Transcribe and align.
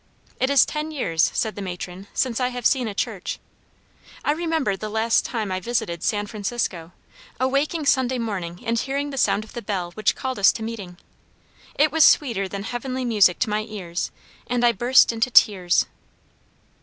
"It 0.39 0.49
is 0.49 0.65
ten 0.65 0.89
years," 0.89 1.29
said 1.35 1.55
the 1.55 1.61
matron, 1.61 2.07
"since 2.11 2.39
I 2.39 2.47
have 2.47 2.65
seen 2.65 2.87
a 2.87 2.95
church. 2.95 3.37
I 4.25 4.31
remember 4.31 4.75
the 4.75 4.89
last 4.89 5.23
time 5.25 5.51
I 5.51 5.59
visited 5.59 6.01
San 6.01 6.25
Francisco, 6.25 6.91
awaking 7.39 7.85
Sunday 7.85 8.17
morning 8.17 8.65
and 8.65 8.79
hearing 8.79 9.11
the 9.11 9.17
sound 9.19 9.43
of 9.43 9.53
the 9.53 9.61
bell 9.61 9.91
which 9.91 10.15
called 10.15 10.39
us 10.39 10.51
to 10.53 10.63
meeting. 10.63 10.97
It 11.75 11.91
was 11.91 12.03
sweeter 12.03 12.47
than 12.47 12.63
heavenly 12.63 13.05
music 13.05 13.37
to 13.41 13.49
my 13.51 13.61
ears, 13.69 14.09
and 14.47 14.65
I 14.65 14.71
burst 14.71 15.11
into 15.11 15.29
tears." 15.29 15.85